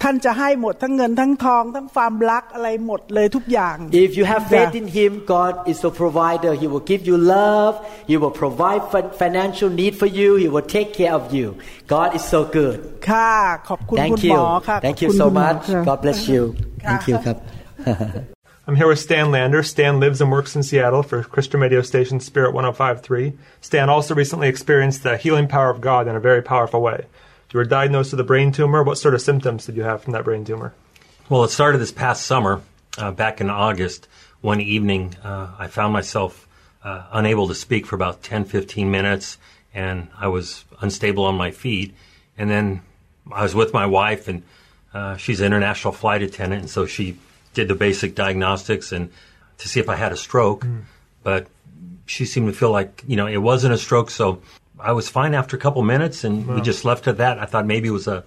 [0.03, 6.53] ท่านจะให้หมดทั้งเงินทั้งทอง ทั้งความรักอะไรหมดเลยทุกอย่าง If you have faith in Him, God is a provider.
[6.61, 7.75] He will give you love.
[8.11, 10.29] He will provide fin- financial need for you.
[10.43, 11.47] He will take care of you.
[11.95, 12.77] God is so good.
[13.11, 13.33] ค่ะ
[13.69, 14.41] ขอบคุณคุณ Thank หม you.
[14.41, 15.65] อค่ะ Thank ข you อบคุณ so คุณหมอ much.
[15.75, 16.43] ค่ะ God bless you.
[16.87, 17.17] Thank you.
[17.25, 17.39] Kap.
[18.67, 19.63] I'm here with Stan Lander.
[19.63, 23.37] Stan lives and works in Seattle for Christian radio station Spirit 105.3.
[23.61, 27.05] Stan also recently experienced the healing power of God in a very powerful way.
[27.53, 28.83] You were diagnosed with a brain tumor.
[28.83, 30.73] What sort of symptoms did you have from that brain tumor?
[31.29, 32.63] Well, it started this past summer,
[32.97, 34.09] uh, back in August.
[34.41, 36.49] One evening, uh, I found myself
[36.83, 39.37] uh, unable to speak for about 10, 15 minutes,
[39.75, 41.95] and I was unstable on my feet.
[42.39, 42.81] And then
[43.31, 44.43] I was with my wife, and
[44.95, 47.19] uh, she's an international flight attendant, and so she
[47.55, 49.11] did the basic diagnostics, and
[49.59, 50.67] to see if I had a stroke,
[51.23, 51.47] but
[52.07, 54.43] she seemed to feel like you know it wasn't a stroke, so
[54.79, 57.39] I was fine after a couple minutes, and we just left at that.
[57.39, 58.25] I thought maybe it was a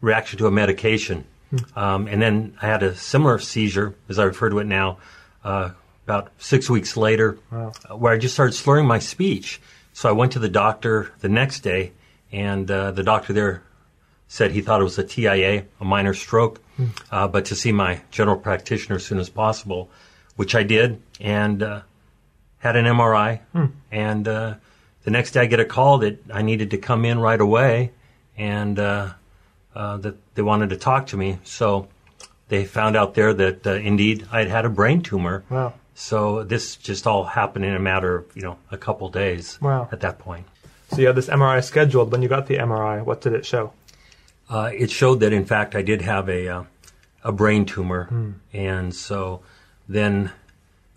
[0.00, 1.24] reaction to a medication,
[1.74, 4.98] um, and then I had a similar seizure, as I refer to it now,
[5.42, 5.70] uh,
[6.06, 9.60] about six weeks later, uh, where I just started slurring my speech.
[9.92, 11.92] So I went to the doctor the next day,
[12.30, 13.62] and uh, the doctor there
[14.28, 16.60] said he thought it was a TIA, a minor stroke,
[17.10, 19.90] uh, but to see my general practitioner as soon as possible,
[20.36, 21.82] which I did, and uh,
[22.58, 23.40] had an MRI.
[23.90, 24.54] And uh,
[25.04, 27.92] the next day I get a call that I needed to come in right away,
[28.36, 29.12] and uh,
[29.74, 31.38] uh, that they wanted to talk to me.
[31.44, 31.88] So
[32.48, 35.44] they found out there that uh, indeed I had had a brain tumor.
[35.48, 35.74] Wow.
[35.94, 39.58] So this just all happened in a matter of you know a couple days.
[39.60, 39.88] Wow.
[39.92, 40.46] At that point.
[40.90, 42.12] So you had this MRI scheduled.
[42.12, 43.72] When you got the MRI, what did it show?
[44.48, 46.64] Uh, it showed that in fact I did have a uh,
[47.24, 48.08] a brain tumor,
[48.52, 49.42] and so
[49.88, 50.30] then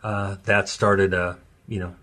[0.04, 1.96] uh, that started a you know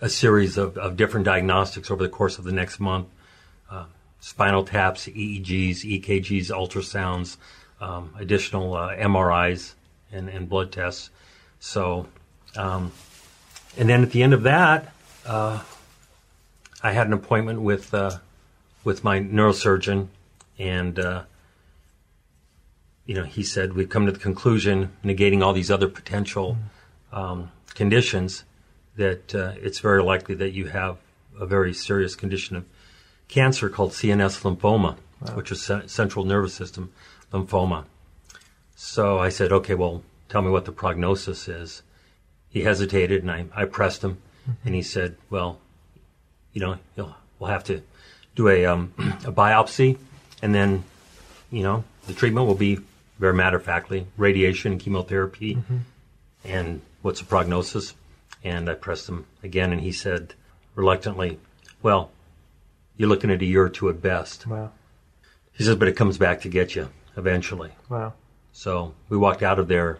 [0.00, 3.08] a series of, of different diagnostics over the course of the next month:
[3.70, 3.84] uh,
[4.20, 7.36] spinal taps, EEGs, EKGs, ultrasounds,
[7.80, 9.74] um, additional uh, MRIs
[10.12, 11.10] and, and blood tests.
[11.60, 12.06] So,
[12.56, 12.92] um,
[13.76, 14.92] and then at the end of that,
[15.26, 15.62] uh,
[16.82, 18.18] I had an appointment with uh,
[18.84, 20.08] with my neurosurgeon,
[20.58, 21.24] and uh,
[23.04, 26.56] you know he said we've come to the conclusion, negating all these other potential
[27.12, 28.44] um, conditions,
[28.96, 30.98] that uh, it's very likely that you have
[31.38, 32.64] a very serious condition of
[33.28, 34.96] cancer called CNS lymphoma,
[35.34, 36.92] which is ce- central nervous system
[37.32, 37.84] lymphoma.
[38.74, 41.82] So I said, okay, well, tell me what the prognosis is.
[42.48, 44.18] He hesitated, and I, I pressed him,
[44.64, 45.58] and he said, well,
[46.52, 47.82] you know, you'll, we'll have to
[48.34, 49.98] do a, um, a biopsy,
[50.46, 50.84] and then,
[51.50, 52.78] you know, the treatment will be
[53.18, 55.58] very matter of factly radiation and chemotherapy.
[56.44, 57.94] And what's the prognosis?
[58.44, 60.34] And I pressed him again, and he said
[60.76, 61.40] reluctantly,
[61.82, 62.12] well,
[62.96, 64.46] you're looking at a year or two at best.
[64.46, 64.70] Wow.
[65.52, 67.72] He says, but it comes back to get you eventually.
[67.88, 68.12] Wow.
[68.52, 69.98] So we walked out of there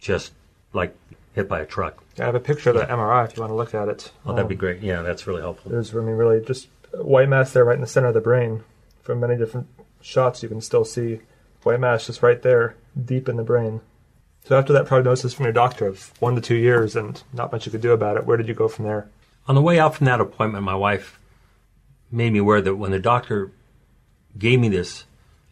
[0.00, 0.32] just
[0.72, 0.96] like
[1.32, 2.02] hit by a truck.
[2.18, 4.10] I have a picture of the MRI if you want to look at it.
[4.26, 4.80] Oh, that'd be Um, great.
[4.82, 5.70] Yeah, that's really helpful.
[5.70, 8.64] There's, I mean, really just white mass there right in the center of the brain.
[9.02, 9.68] From many different
[10.00, 11.20] shots, you can still see
[11.62, 13.80] white mass just right there, deep in the brain.
[14.44, 17.66] So after that prognosis from your doctor of one to two years and not much
[17.66, 19.08] you could do about it, where did you go from there?
[19.46, 21.18] On the way out from that appointment, my wife
[22.10, 23.50] made me aware that when the doctor
[24.38, 25.04] gave me this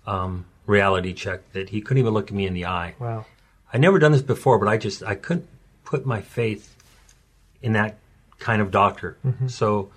[0.07, 2.95] um, reality check, that he couldn't even look at me in the eye.
[2.99, 3.27] Wow.
[3.73, 5.47] I'd never done this before, but I just I couldn't
[5.85, 6.75] put my faith
[7.61, 7.99] in that
[8.39, 9.19] kind of doctor.
[9.49, 9.91] So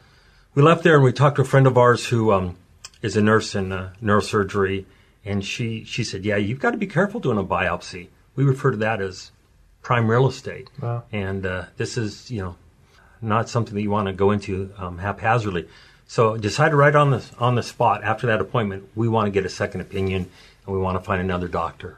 [0.55, 2.57] we left there and we talked to a friend of ours who um,
[3.01, 4.85] is a nurse in uh, neurosurgery,
[5.25, 8.07] and she she said, "Yeah, you've got to be careful doing a biopsy.
[8.35, 9.31] We refer to that as
[9.81, 11.03] prime real estate, Wow.
[11.11, 12.55] and uh, this is you know
[13.21, 15.67] not something that you want to go into um, haphazardly."
[16.07, 19.45] So decided right on the on the spot after that appointment, we want to get
[19.45, 20.29] a second opinion
[20.65, 21.97] and we want to find another doctor.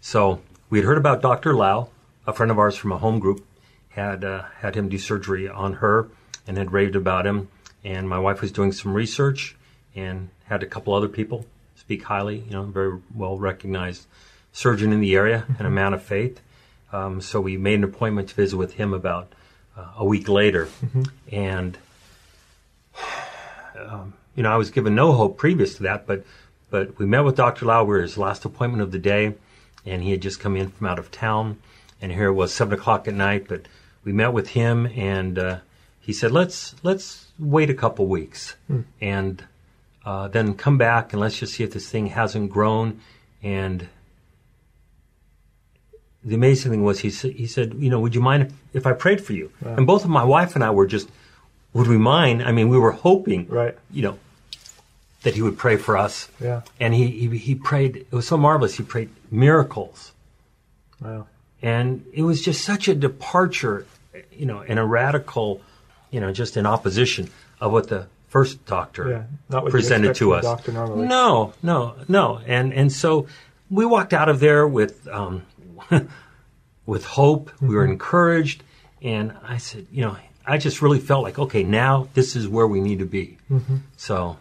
[0.00, 0.40] So
[0.70, 1.52] we had heard about Dr.
[1.54, 1.88] Lau,
[2.26, 3.44] a friend of ours from a home group,
[3.90, 6.08] had uh, had him do surgery on her
[6.46, 7.48] and had raved about him.
[7.84, 9.56] And my wife was doing some research
[9.94, 12.38] and had a couple other people speak highly.
[12.38, 14.06] You know, very well recognized
[14.52, 16.40] surgeon in the area and a man of faith.
[16.92, 19.32] Um, so we made an appointment to visit with him about
[19.76, 20.68] uh, a week later,
[21.32, 21.78] and
[23.78, 26.24] um, you know I was given no hope previous to that, but
[26.70, 27.66] but we met with Dr.
[27.66, 27.84] Lau.
[27.84, 29.34] We were his last appointment of the day,
[29.86, 31.58] and he had just come in from out of town,
[32.00, 33.46] and here it was seven o'clock at night.
[33.48, 33.62] But
[34.04, 35.58] we met with him, and uh,
[36.00, 38.56] he said, "Let's let's wait a couple weeks,
[39.00, 39.42] and
[40.04, 43.00] uh, then come back, and let's just see if this thing hasn't grown."
[43.42, 43.88] And
[46.24, 48.92] the amazing thing was, he said, he said, "You know, would you mind if, I
[48.92, 51.08] prayed for you?" And both of my wife and I were just,
[51.72, 53.76] "Would we mind?" I mean, we were hoping, Right.
[53.90, 54.18] You know,
[55.22, 56.28] that he would pray for us.
[56.40, 56.62] Yeah.
[56.80, 57.96] And he, he he prayed.
[57.96, 58.74] It was so marvelous.
[58.76, 60.12] He prayed miracles,
[61.00, 61.26] Wow.
[61.60, 63.86] and it was just such a departure,
[64.32, 65.60] you know, and a radical,
[66.10, 69.22] you know, just in opposition of what the first doctor Yeah.
[69.50, 70.44] Not presented to us.
[70.44, 71.06] doctor normally.
[71.06, 72.40] No, no, no.
[72.46, 73.26] And and so
[73.70, 75.42] we walked out of there with um,
[76.86, 77.50] with hope.
[77.60, 77.74] We Mm-hmm.
[77.76, 78.62] were encouraged,
[79.02, 80.16] and I said, you know,
[80.46, 83.38] I just really felt like, okay, now this is where we need to be.
[83.50, 83.76] Mm-hmm.
[83.96, 84.36] So,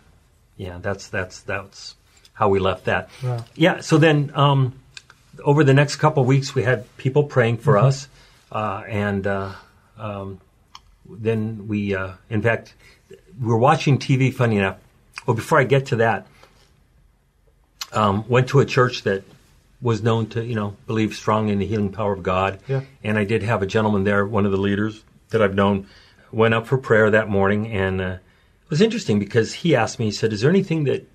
[0.58, 1.96] yeah, that's that's that's
[2.34, 3.10] how we left that.
[3.24, 3.46] Wow.
[3.56, 3.82] Yeah.
[3.82, 4.74] So then, um,
[5.44, 7.86] over the next couple of weeks, we had people praying for Mm-hmm.
[7.88, 8.08] us,
[8.52, 9.52] uh, and uh,
[9.98, 10.40] um,
[11.10, 13.01] then we, uh, in fact, we
[13.40, 14.34] were watching TV.
[14.34, 14.78] Funny enough.
[15.26, 16.28] Well, before I get to that,
[17.92, 19.24] um, went to a church that
[19.82, 22.60] was known to, you know, believe strongly in the healing power of God.
[22.68, 22.82] Yeah.
[23.04, 25.88] And I did have a gentleman there, one of the leaders that I've known,
[26.32, 30.06] went up for prayer that morning, and uh, it was interesting because he asked me,
[30.06, 31.08] he said, "Is there anything that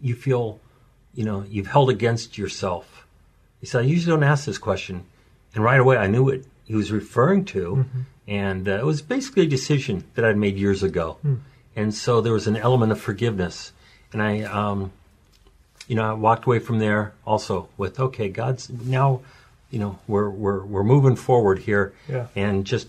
[0.00, 0.60] you feel,
[1.14, 3.06] you know, you've held against yourself?"
[3.60, 5.04] He said, "I usually don't ask this question,"
[5.54, 7.84] and right away I knew what he was referring to,
[8.26, 11.18] and uh, it was basically a decision that I'd made years ago,
[11.76, 13.72] and so there was an element of forgiveness,
[14.12, 14.42] and I.
[14.42, 14.92] Um,
[15.86, 19.20] you know, I walked away from there also with okay, God's now,
[19.70, 22.28] you know, we're we're we're moving forward here, Yeah.
[22.34, 22.88] and just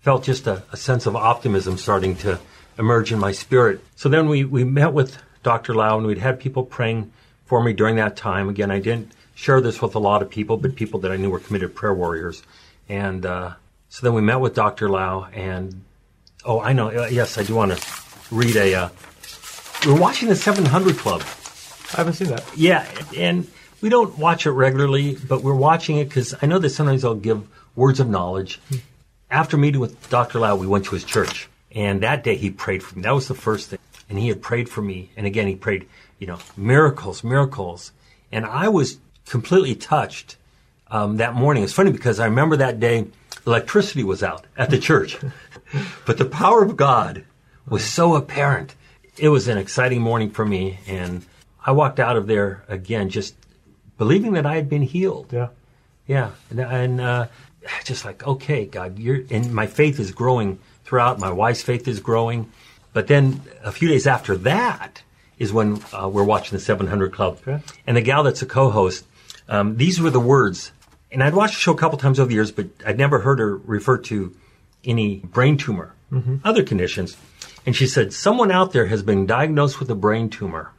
[0.00, 2.40] felt just a, a sense of optimism starting to
[2.78, 3.80] emerge in my spirit.
[3.94, 5.72] So then we we met with Dr.
[5.72, 7.12] Lau, and we'd had people praying
[7.46, 8.48] for me during that time.
[8.48, 11.30] Again, I didn't share this with a lot of people, but people that I knew
[11.30, 12.42] were committed prayer warriors,
[12.88, 13.52] and uh,
[13.88, 14.88] so then we met with Dr.
[14.88, 15.84] Lau, and
[16.44, 18.01] oh, I know, uh, yes, I do want to
[18.32, 18.74] read a.
[18.74, 18.88] Uh,
[19.86, 21.22] we're watching the 700 Club.
[21.92, 22.44] I haven't seen that.
[22.56, 23.46] Yeah, and
[23.80, 27.14] we don't watch it regularly, but we're watching it because I know that sometimes they'll
[27.14, 28.60] give words of knowledge.
[29.30, 30.38] After meeting with Dr.
[30.38, 33.02] Lau, we went to his church, and that day he prayed for me.
[33.02, 35.10] That was the first thing, and he had prayed for me.
[35.16, 35.86] And again, he prayed,
[36.18, 37.92] you know, miracles, miracles,
[38.30, 40.36] and I was completely touched
[40.90, 41.62] um, that morning.
[41.62, 43.06] It's funny because I remember that day
[43.46, 45.18] electricity was out at the church,
[46.06, 47.24] but the power of God
[47.68, 48.74] was so apparent.
[49.16, 51.24] It was an exciting morning for me, and
[51.64, 53.34] I walked out of there again just
[53.98, 55.32] believing that I had been healed.
[55.32, 55.48] Yeah.
[56.06, 57.26] Yeah, and, and uh,
[57.84, 61.18] just like, okay, God, you're, and my faith is growing throughout.
[61.18, 62.50] My wife's faith is growing.
[62.92, 65.02] But then a few days after that
[65.38, 67.38] is when uh, we're watching the 700 Club.
[67.46, 67.62] Okay.
[67.86, 69.04] And the gal that's a co-host,
[69.48, 70.72] um, these were the words.
[71.10, 73.38] And I'd watched the show a couple times over the years, but I'd never heard
[73.38, 74.34] her refer to
[74.84, 76.36] any brain tumor, Mm-hmm.
[76.44, 77.16] other conditions.
[77.64, 80.72] And she said, someone out there has been diagnosed with a brain tumor.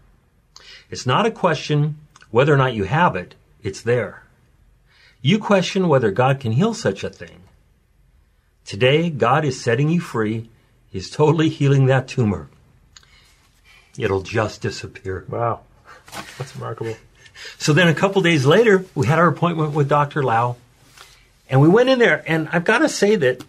[0.91, 1.97] It's not a question
[2.29, 4.23] whether or not you have it, it's there.
[5.21, 7.41] You question whether God can heal such a thing.
[8.65, 10.49] Today, God is setting you free.
[10.89, 12.49] He's totally healing that tumor.
[13.97, 15.25] It'll just disappear.
[15.29, 15.61] Wow.
[16.37, 16.95] That's remarkable.
[17.57, 20.23] So then a couple days later, we had our appointment with Dr.
[20.23, 20.57] Lau.
[21.49, 23.43] And we went in there, and I've got to say that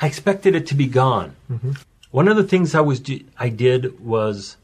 [0.00, 1.34] I expected it to be gone.
[1.50, 1.72] Mm-hmm.
[2.10, 3.02] One of the things I was
[3.38, 4.56] I did was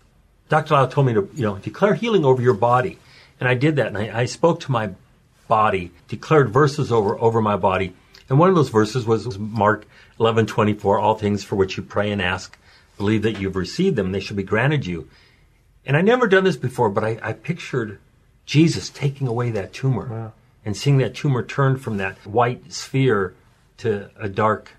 [0.49, 0.75] Dr.
[0.75, 2.99] Lau told me to you know declare healing over your body,
[3.41, 3.89] and I did that.
[3.89, 4.91] And I, I spoke to my
[5.49, 7.93] body, declared verses over over my body,
[8.29, 9.87] and one of those verses was Mark
[10.19, 10.99] eleven twenty four.
[10.99, 12.57] All things for which you pray and ask,
[12.97, 15.09] believe that you've received them; they shall be granted you.
[15.87, 17.99] And I never done this before, but I, I pictured
[18.47, 20.33] Jesus taking away that tumor Wow.
[20.65, 23.35] and seeing that tumor turn from that white sphere
[23.79, 24.71] to a dark,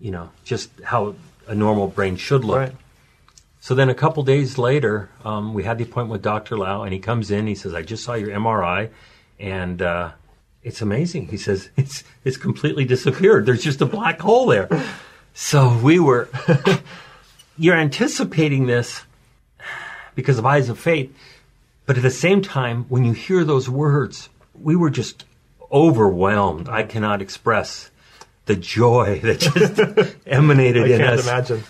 [0.00, 1.14] you know, just how
[1.46, 2.58] a normal brain should look.
[2.58, 2.72] Right.
[3.60, 6.56] So then a couple days later, um, we had the appointment with Dr.
[6.56, 7.46] Lau, and he comes in.
[7.46, 8.90] He says, "I just saw your MRI,
[9.40, 10.12] and uh,
[10.62, 13.46] it's amazing." He says, "It's it's completely disappeared.
[13.46, 14.68] There's just a black hole there."
[15.34, 16.30] So we were,
[17.58, 19.02] you're anticipating this
[20.14, 21.14] because of eyes of faith,
[21.84, 25.26] but at the same time, when you hear those words, we were just
[25.70, 26.68] overwhelmed.
[26.70, 27.90] I cannot express
[28.46, 31.26] the joy that just emanated I in can't us.
[31.26, 31.62] imagine.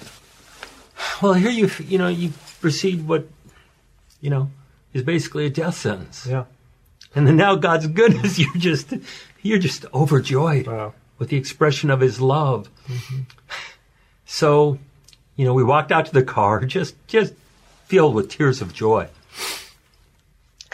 [1.22, 3.28] Well, here you you know you received what
[4.20, 4.50] you know
[4.94, 6.44] is basically a death sentence, Yeah.
[7.14, 8.92] and then now God's goodness, you're just
[9.42, 10.94] you're just overjoyed Wow.
[11.18, 12.68] with the expression of His love.
[14.28, 14.78] So,
[15.36, 17.32] you know, we walked out to the car just just
[17.86, 19.06] filled with tears of joy,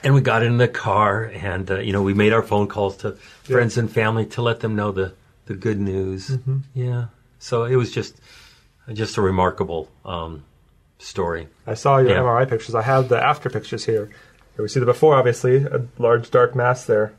[0.03, 2.97] and we got in the car, and uh, you know, we made our phone calls
[2.99, 3.13] to
[3.45, 5.13] friends and family to let them know the
[5.47, 6.39] the good news.
[6.75, 7.07] Yeah.
[7.39, 8.21] So it was just
[8.93, 10.45] just a remarkable um,
[10.99, 11.49] story.
[11.67, 12.19] I saw your Yeah.
[12.21, 12.75] MRI pictures.
[12.75, 14.07] I have the after pictures here.
[14.57, 17.13] Here we see the before, obviously, a large dark mass there.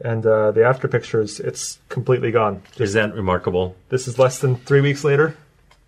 [0.00, 2.62] And uh, the after pictures, it's completely gone.
[2.78, 3.76] Is that remarkable?
[3.88, 5.36] This is less than three weeks later.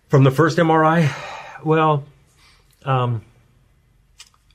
[0.07, 1.11] From the first MRI,
[1.63, 2.03] well,
[2.85, 3.21] um,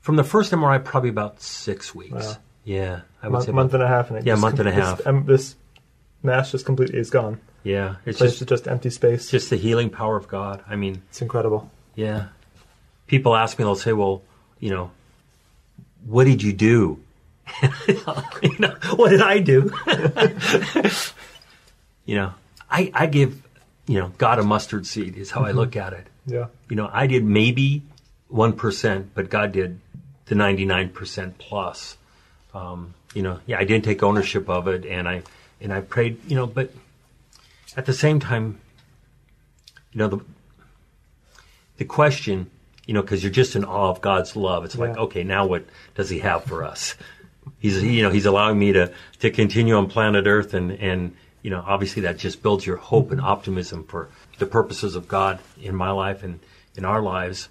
[0.01, 2.11] from the first MRI, probably about six weeks.
[2.11, 2.35] Wow.
[2.65, 4.09] Yeah, I would month, say month about- and a half.
[4.09, 5.07] And it Yeah, just month and a this- half.
[5.07, 5.55] um, this
[6.25, 7.39] mass just completely is gone.
[7.63, 9.29] yeah, it's Place just just empty space.
[9.31, 10.63] just the healing power of God.
[10.67, 11.69] I mean, it's incredible.
[11.95, 12.27] yeah.
[13.07, 14.23] People ask me, they'll say, "Well,
[14.59, 14.89] you know,
[16.05, 16.99] what did you do?"
[17.87, 19.71] you know, what did I do?
[22.05, 22.33] you know,
[22.69, 23.41] I I give
[23.87, 26.07] you know God a mustard seed is how I look at it.
[26.25, 26.47] Yeah.
[26.69, 27.83] you know, I did maybe
[28.27, 29.79] one percent, but God did
[30.25, 31.97] the ninety nine percent plus.
[32.53, 35.21] Um, you know, yeah, I didn't take ownership of it, and I
[35.61, 36.71] and I prayed, you know, but
[37.75, 38.59] at the same time,
[39.91, 40.19] you know, the
[41.77, 42.49] the question
[42.85, 44.63] you know, because you're just in awe of God's love.
[44.63, 45.65] It's like, okay, now what
[45.95, 46.95] does He have for us?
[47.59, 51.49] He's, you know, He's allowing me to to continue on planet Earth, and and you
[51.49, 55.75] know, obviously that just builds your hope and optimism for the purposes of God in
[55.75, 56.39] my life and
[56.75, 57.49] in our lives.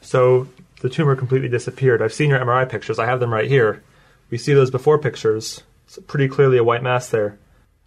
[0.00, 0.48] So
[0.80, 2.00] the tumor completely disappeared.
[2.00, 2.98] I've seen your MRI pictures.
[2.98, 3.82] I have them right here.
[4.30, 5.62] We see those before pictures.
[5.90, 7.36] It's pretty clearly a white mass there.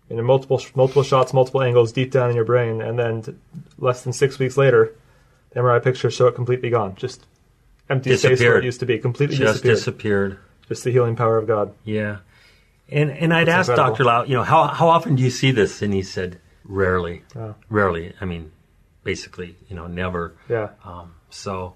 [0.10, 3.34] In multiple multiple shots, multiple angles, deep down in your brain, and then t-
[3.78, 4.94] less than six weeks later,
[5.52, 6.96] the MRI pictures show it completely gone.
[6.96, 7.26] Just
[7.90, 9.00] empty space where it used to be.
[9.00, 9.76] Completely Just disappeared.
[9.78, 10.40] disappeared.
[10.68, 11.74] Just the healing power of God.
[11.86, 12.18] Yeah.
[12.90, 13.78] And and I'd That's asked.
[13.78, 14.04] Dr.
[14.04, 15.82] Lau, you know, how how often do you see this?
[15.82, 17.24] And he said, rarely.
[17.34, 17.56] Wow.
[17.70, 18.14] Rarely.
[18.20, 18.52] I mean,
[19.06, 20.34] basically, you know, never.
[20.50, 20.72] Yeah.
[20.84, 21.76] Um, so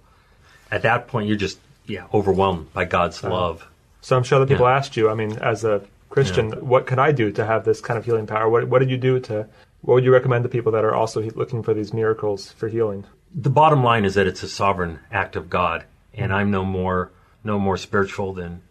[0.69, 3.65] at that point, you're just yeah overwhelmed by God's love.
[4.01, 4.75] So I'm sure that people Yeah.
[4.77, 5.09] asked you.
[5.09, 8.27] I mean, as a Christian, what can I do to have this kind of healing
[8.27, 8.49] power?
[8.49, 9.47] What What did you do to?
[9.81, 13.05] What would you recommend to people that are also looking for these miracles for healing?
[13.33, 17.11] The bottom line is that it's a sovereign act of God, and I'm no more
[17.43, 18.61] no more spiritual than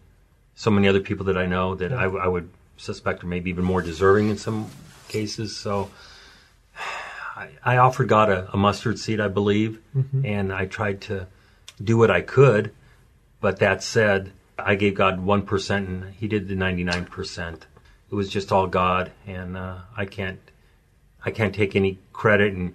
[0.55, 3.65] so many other people that I know that I, I would suspect are maybe even
[3.65, 4.71] more deserving in some
[5.09, 5.57] cases.
[5.57, 5.91] So
[7.37, 10.25] I, I offered God a, a mustard seed, I believe, mm-hmm.
[10.25, 11.27] and I tried to
[11.83, 12.73] do what I could.
[13.41, 17.67] But that said, I gave God one percent, and He did the ninety nine percent.
[18.11, 20.41] It was just all God, and uh, I can't
[21.25, 22.75] I can't take any credit and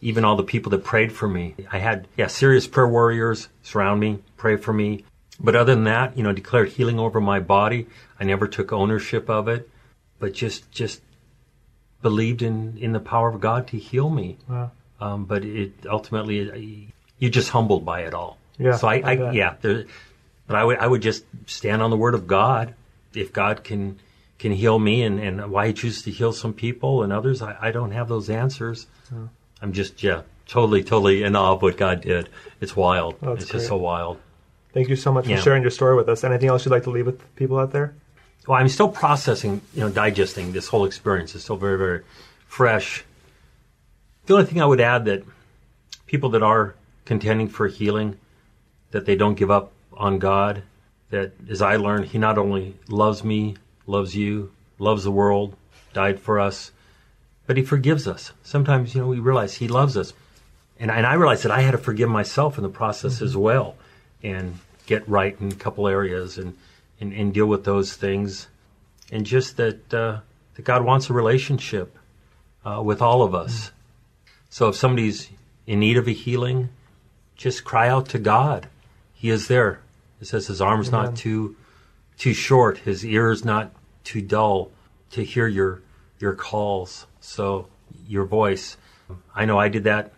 [0.00, 1.54] even all the people that prayed for me.
[1.70, 5.04] I had yeah, serious prayer warriors surround me, pray for me.
[5.38, 7.86] But other than that, you know, declared healing over my body.
[8.20, 9.68] I never took ownership of it,
[10.18, 11.00] but just just
[12.02, 14.38] believed in in the power of God to heal me.
[14.48, 14.70] Wow.
[15.00, 18.38] Um, but it ultimately it- you're just humbled by it all.
[18.58, 19.84] Yeah, So I, I I yeah, there,
[20.46, 22.74] but I would I would just stand on the word of God.
[23.14, 23.98] If God can
[24.38, 27.56] can heal me and, and why he chooses to heal some people and others, I,
[27.60, 28.86] I don't have those answers.
[29.60, 32.28] I'm just yeah, totally, totally in awe of what God did.
[32.60, 33.16] It's wild.
[33.22, 34.18] Oh, it's just so wild.
[34.72, 35.36] Thank you so much Yeah.
[35.36, 36.24] for sharing your story with us.
[36.24, 37.94] Anything else you'd like to leave with people out there?
[38.46, 41.34] Well, I'm still processing, you know, digesting this whole experience.
[41.34, 42.02] It's still very, very
[42.48, 43.04] fresh.
[44.26, 45.24] The only thing I would add that
[46.06, 46.74] people that are
[47.04, 48.18] contending for healing,
[48.90, 50.62] that they don't give up on God.
[51.10, 55.56] That, as I learned, He not only loves me, loves you, loves the world,
[55.92, 56.72] died for us,
[57.46, 58.32] but He forgives us.
[58.42, 60.14] Sometimes, you know, we realize He loves us,
[60.78, 63.76] and and I realized that I had to forgive myself in the process as well,
[64.22, 66.56] and get right in a couple areas and
[67.00, 68.48] and, and deal with those things,
[69.10, 70.20] and just that uh,
[70.54, 71.96] that God wants a relationship
[72.64, 73.70] uh, with all of us.
[74.48, 75.30] So if somebody's
[75.66, 76.68] in need of a healing,
[77.36, 78.68] just cry out to God.
[79.22, 79.78] He is there.
[80.20, 81.04] It says his arm's Amen.
[81.04, 81.54] not too
[82.18, 83.70] too short, his ear's not
[84.02, 84.72] too dull
[85.12, 85.80] to hear your
[86.18, 87.06] your calls.
[87.20, 87.68] So
[88.08, 88.76] your voice.
[89.32, 90.12] I know I did that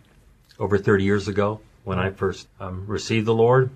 [0.57, 3.69] over 30 years ago when I first um, received the Lord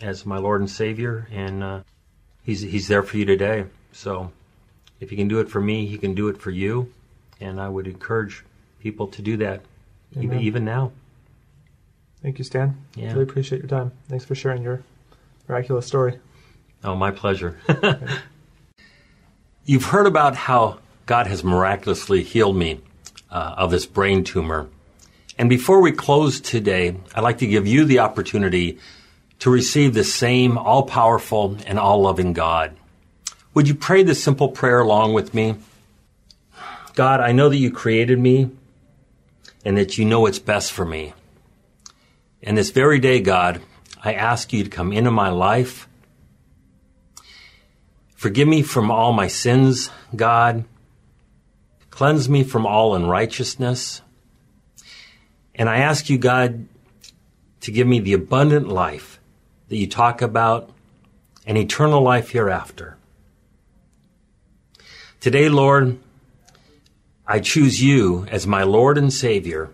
[0.00, 1.80] as my Lord and Savior, and uh,
[2.44, 3.64] he's he's there for you today.
[3.90, 4.30] So
[5.00, 6.92] if he can do it for me, he can do it for you,
[7.40, 8.44] and I would encourage
[8.78, 9.62] people to do that
[10.12, 10.40] even, Amen.
[10.40, 10.92] even now.
[12.22, 12.76] Thank you, Stan.
[12.94, 13.12] Yeah.
[13.12, 13.92] Really appreciate your time.
[14.08, 14.82] Thanks for sharing your
[15.48, 16.18] miraculous story.
[16.84, 17.58] Oh, my pleasure.
[19.64, 22.80] You've heard about how God has miraculously healed me
[23.30, 24.68] uh, of this brain tumor.
[25.36, 28.78] And before we close today, I'd like to give you the opportunity
[29.40, 32.76] to receive the same all powerful and all loving God.
[33.54, 35.56] Would you pray this simple prayer along with me?
[36.94, 38.50] God, I know that you created me
[39.64, 41.12] and that you know what's best for me.
[42.42, 43.60] And this very day, God,
[44.02, 45.88] I ask you to come into my life.
[48.14, 50.64] Forgive me from all my sins, God.
[51.90, 54.02] Cleanse me from all unrighteousness.
[55.54, 56.66] And I ask you, God,
[57.60, 59.18] to give me the abundant life
[59.68, 60.70] that you talk about
[61.44, 62.96] and eternal life hereafter.
[65.20, 65.98] Today, Lord,
[67.26, 69.70] I choose you as my Lord and Savior,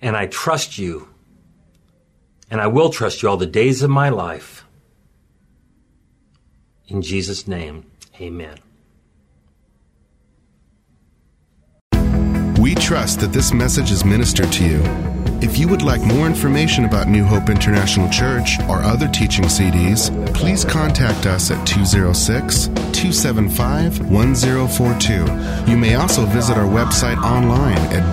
[0.00, 1.08] and I trust you,
[2.50, 4.64] and I will trust you all the days of my life.
[6.86, 7.84] In Jesus' name,
[8.20, 8.58] amen.
[12.58, 14.82] We trust that this message is ministered to you.
[15.40, 20.10] If you would like more information about New Hope International Church or other teaching CDs,
[20.34, 25.70] please contact us at 206 275 1042.
[25.70, 28.12] You may also visit our website online at